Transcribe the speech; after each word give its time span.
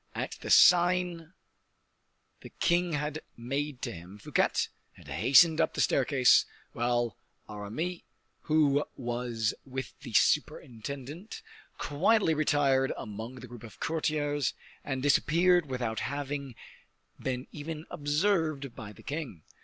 At 0.15 0.31
the 0.41 0.49
sign 0.49 1.33
the 2.39 2.49
king 2.49 2.93
had 2.93 3.19
made 3.37 3.83
to 3.83 3.91
him, 3.91 4.17
Fouquet 4.17 4.47
had 4.93 5.07
hastened 5.07 5.61
up 5.61 5.75
the 5.75 5.79
staircase, 5.81 6.43
while 6.71 7.17
Aramis, 7.47 8.01
who 8.45 8.83
was 8.95 9.53
with 9.63 9.93
the 9.99 10.13
superintendent, 10.13 11.43
quietly 11.77 12.33
retired 12.33 12.91
among 12.97 13.35
the 13.35 13.47
group 13.47 13.61
of 13.61 13.79
courtiers 13.79 14.55
and 14.83 15.03
disappeared 15.03 15.67
without 15.67 15.99
having 15.99 16.55
been 17.19 17.45
even 17.51 17.85
observed 17.91 18.73
by 18.73 18.91
the 18.93 19.03
king. 19.03 19.43